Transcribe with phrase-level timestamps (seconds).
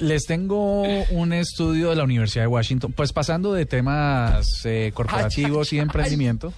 [0.00, 5.72] Les tengo un estudio de la Universidad de Washington, pues pasando de temas eh, corporativos
[5.72, 6.52] y emprendimiento.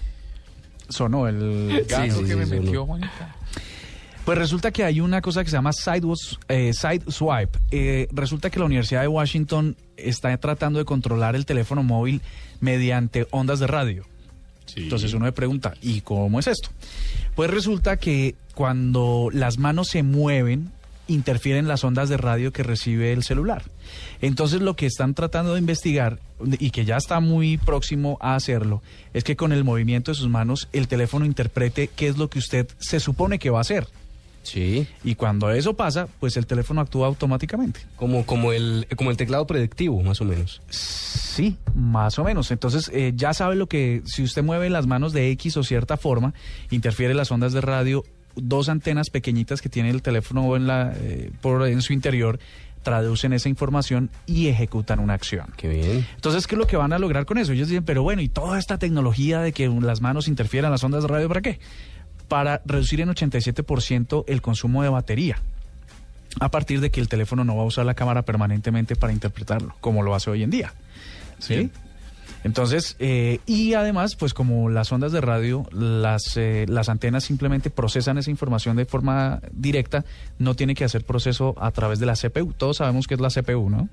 [0.88, 2.62] Sonó el gato sí, que sí, me sonó.
[2.62, 3.36] metió, Juanita.
[4.25, 7.58] Pues resulta que hay una cosa que se llama Sidewalks- eh, Sideswipe.
[7.72, 12.23] Eh, resulta que la Universidad de Washington está tratando de controlar el teléfono móvil
[12.61, 14.07] mediante ondas de radio.
[14.77, 16.71] Entonces uno me pregunta, ¿y cómo es esto?
[17.34, 20.73] Pues resulta que cuando las manos se mueven,
[21.09, 23.64] interfieren las ondas de radio que recibe el celular.
[24.20, 26.18] Entonces lo que están tratando de investigar,
[26.58, 28.82] y que ya está muy próximo a hacerlo,
[29.14, 32.39] es que con el movimiento de sus manos el teléfono interprete qué es lo que
[32.39, 33.87] usted se supone que va a hacer.
[34.47, 37.80] Sí, Y cuando eso pasa, pues el teléfono actúa automáticamente.
[37.97, 40.63] como, como, el, como el teclado predictivo, más o menos.
[40.69, 42.52] Sí, más o menos.
[42.52, 45.97] Entonces eh, ya sabe lo que si usted mueve las manos de X o cierta
[45.97, 46.33] forma,
[46.71, 48.05] interfiere las ondas de radio,
[48.37, 52.39] dos antenas pequeñitas que tiene el teléfono en, la, eh, por, en su interior
[52.87, 55.47] traducen esa información y ejecutan una acción.
[55.57, 56.07] Qué bien.
[56.15, 57.52] Entonces, ¿qué es lo que van a lograr con eso?
[57.52, 61.02] Ellos dicen, pero bueno, ¿y toda esta tecnología de que las manos interfieran las ondas
[61.02, 61.59] de radio para qué?
[62.29, 65.41] Para reducir en 87% el consumo de batería.
[66.38, 69.75] A partir de que el teléfono no va a usar la cámara permanentemente para interpretarlo,
[69.80, 70.72] como lo hace hoy en día.
[71.41, 71.70] ¿Sí?
[72.44, 77.70] Entonces, eh, y además, pues como las ondas de radio, las, eh, las antenas simplemente
[77.70, 80.05] procesan esa información de forma directa,
[80.38, 82.52] no tiene que hacer proceso a través de la CPU.
[82.52, 83.88] Todos sabemos que es la CPU, ¿no?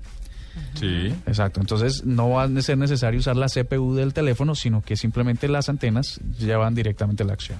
[0.74, 1.12] Sí.
[1.26, 5.48] Exacto, entonces no va a ser necesario usar la CPU del teléfono, sino que simplemente
[5.48, 7.58] las antenas llevan directamente la acción.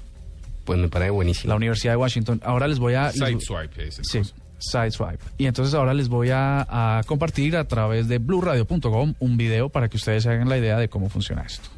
[0.64, 1.50] Pues me parece buenísimo.
[1.50, 3.10] La Universidad de Washington, ahora les voy a...
[3.10, 4.22] Sideswipe es el Sí.
[4.58, 5.18] Sideswipe.
[5.38, 9.88] Y entonces ahora les voy a, a compartir a través de blueradio.com un video para
[9.88, 11.73] que ustedes se hagan la idea de cómo funciona esto.